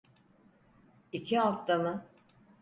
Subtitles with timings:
[1.11, 2.05] İki hafta mı?